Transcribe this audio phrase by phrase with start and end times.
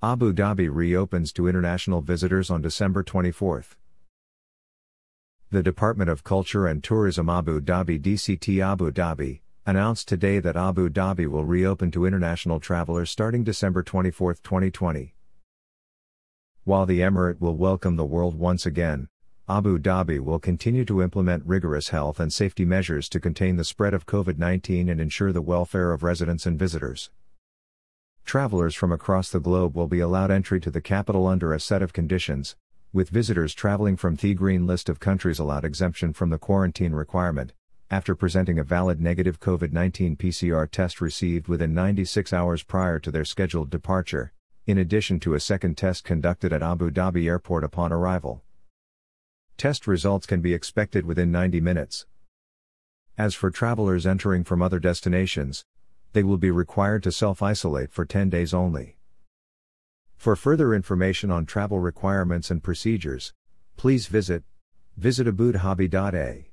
[0.00, 3.64] Abu Dhabi reopens to international visitors on December 24.
[5.50, 10.88] The Department of Culture and Tourism Abu Dhabi DCT Abu Dhabi announced today that Abu
[10.88, 15.16] Dhabi will reopen to international travelers starting December 24, 2020.
[16.62, 19.08] While the Emirate will welcome the world once again,
[19.48, 23.94] Abu Dhabi will continue to implement rigorous health and safety measures to contain the spread
[23.94, 27.10] of COVID 19 and ensure the welfare of residents and visitors.
[28.28, 31.80] Travelers from across the globe will be allowed entry to the capital under a set
[31.80, 32.56] of conditions,
[32.92, 37.54] with visitors traveling from the green list of countries allowed exemption from the quarantine requirement,
[37.90, 43.10] after presenting a valid negative COVID 19 PCR test received within 96 hours prior to
[43.10, 44.34] their scheduled departure,
[44.66, 48.42] in addition to a second test conducted at Abu Dhabi Airport upon arrival.
[49.56, 52.04] Test results can be expected within 90 minutes.
[53.16, 55.64] As for travelers entering from other destinations,
[56.12, 58.96] they will be required to self isolate for 10 days only.
[60.16, 63.32] For further information on travel requirements and procedures,
[63.76, 64.42] please visit
[64.96, 66.50] visit abudhabi.a.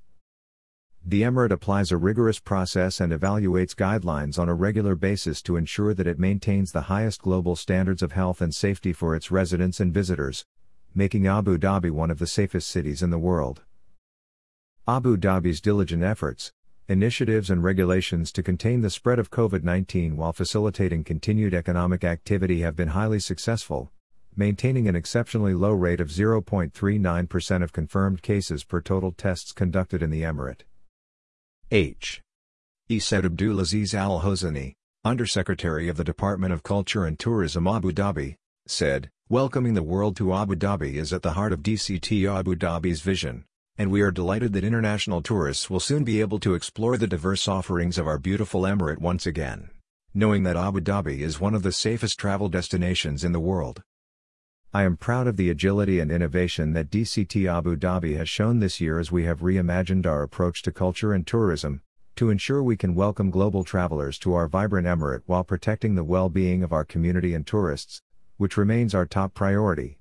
[1.08, 5.94] The Emirate applies a rigorous process and evaluates guidelines on a regular basis to ensure
[5.94, 9.94] that it maintains the highest global standards of health and safety for its residents and
[9.94, 10.46] visitors,
[10.96, 13.62] making Abu Dhabi one of the safest cities in the world.
[14.88, 16.52] Abu Dhabi's diligent efforts,
[16.88, 22.62] initiatives, and regulations to contain the spread of COVID 19 while facilitating continued economic activity
[22.62, 23.92] have been highly successful,
[24.36, 30.10] maintaining an exceptionally low rate of 0.39% of confirmed cases per total tests conducted in
[30.10, 30.62] the Emirate.
[31.72, 32.22] H.
[32.88, 33.00] E.
[33.00, 38.36] Saood Abdulaziz Al Hosani, Undersecretary of the Department of Culture and Tourism Abu Dhabi,
[38.68, 43.02] said, Welcoming the world to Abu Dhabi is at the heart of DCT Abu Dhabi's
[43.02, 43.46] vision,
[43.78, 47.46] and we are delighted that international tourists will soon be able to explore the diverse
[47.48, 49.70] offerings of our beautiful emirate once again,
[50.14, 53.82] knowing that Abu Dhabi is one of the safest travel destinations in the world.
[54.74, 58.80] I am proud of the agility and innovation that DCT Abu Dhabi has shown this
[58.80, 61.82] year as we have reimagined our approach to culture and tourism,
[62.16, 66.30] to ensure we can welcome global travelers to our vibrant emirate while protecting the well
[66.30, 68.02] being of our community and tourists,
[68.38, 69.98] which remains our top priority.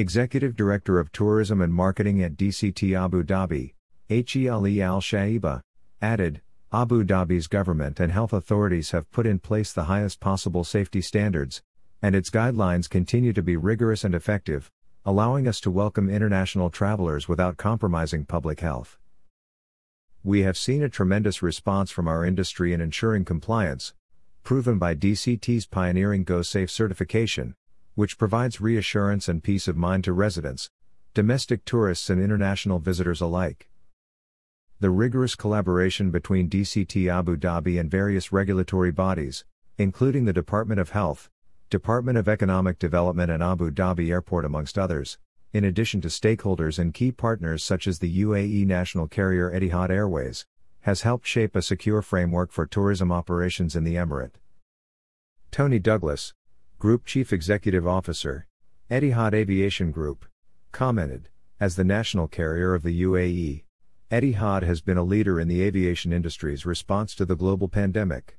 [0.00, 3.74] Executive Director of Tourism and Marketing at DCT Abu Dhabi,
[4.08, 5.60] He Ali Al Shaiba,
[6.00, 6.40] added,
[6.72, 11.60] Abu Dhabi's government and health authorities have put in place the highest possible safety standards,
[12.00, 14.70] and its guidelines continue to be rigorous and effective,
[15.04, 18.98] allowing us to welcome international travelers without compromising public health.
[20.24, 23.92] We have seen a tremendous response from our industry in ensuring compliance,
[24.44, 27.54] proven by DCT's pioneering Go Safe certification,
[28.00, 30.70] which provides reassurance and peace of mind to residents,
[31.12, 33.68] domestic tourists, and international visitors alike.
[34.78, 39.44] The rigorous collaboration between DCT Abu Dhabi and various regulatory bodies,
[39.76, 41.28] including the Department of Health,
[41.68, 45.18] Department of Economic Development and Abu Dhabi Airport amongst others,
[45.52, 50.46] in addition to stakeholders and key partners such as the UAE national carrier Etihad Airways,
[50.80, 54.40] has helped shape a secure framework for tourism operations in the Emirate.
[55.50, 56.32] Tony Douglas,
[56.80, 58.46] Group Chief Executive Officer,
[58.90, 60.24] Etihad Aviation Group,
[60.72, 61.28] commented,
[61.60, 63.64] as the national carrier of the UAE,
[64.10, 68.38] Etihad has been a leader in the aviation industry's response to the global pandemic.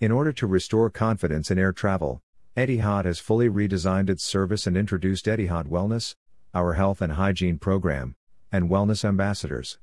[0.00, 2.20] In order to restore confidence in air travel,
[2.56, 6.16] Etihad has fully redesigned its service and introduced Etihad Wellness,
[6.52, 8.16] our health and hygiene program,
[8.50, 9.78] and wellness ambassadors.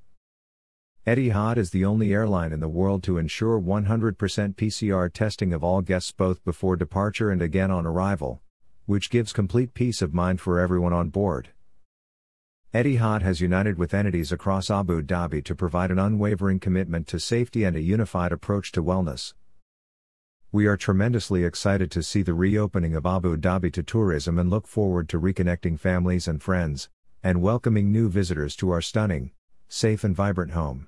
[1.07, 5.81] Etihad is the only airline in the world to ensure 100% PCR testing of all
[5.81, 8.41] guests both before departure and again on arrival,
[8.87, 11.47] which gives complete peace of mind for everyone on board.
[12.73, 17.63] Etihad has united with entities across Abu Dhabi to provide an unwavering commitment to safety
[17.63, 19.33] and a unified approach to wellness.
[20.51, 24.67] We are tremendously excited to see the reopening of Abu Dhabi to tourism and look
[24.67, 26.89] forward to reconnecting families and friends,
[27.23, 29.31] and welcoming new visitors to our stunning,
[29.69, 30.87] safe, and vibrant home.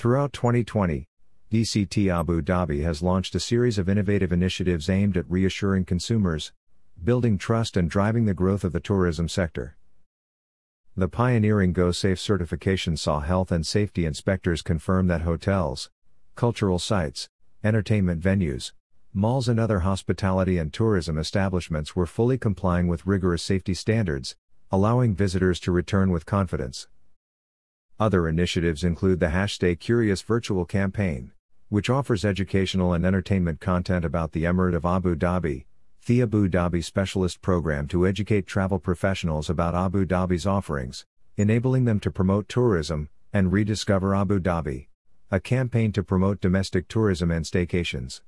[0.00, 1.06] Throughout 2020,
[1.52, 6.54] DCT Abu Dhabi has launched a series of innovative initiatives aimed at reassuring consumers,
[7.04, 9.76] building trust, and driving the growth of the tourism sector.
[10.96, 15.90] The pioneering Go Safe certification saw health and safety inspectors confirm that hotels,
[16.34, 17.28] cultural sites,
[17.62, 18.72] entertainment venues,
[19.12, 24.34] malls, and other hospitality and tourism establishments were fully complying with rigorous safety standards,
[24.70, 26.88] allowing visitors to return with confidence.
[28.00, 31.32] Other initiatives include the Hashtag Curious virtual campaign,
[31.68, 35.66] which offers educational and entertainment content about the Emirate of Abu Dhabi,
[36.06, 41.04] the Abu Dhabi Specialist Program to educate travel professionals about Abu Dhabi's offerings,
[41.36, 44.86] enabling them to promote tourism and rediscover Abu Dhabi
[45.32, 48.20] a campaign to promote domestic tourism and staycations.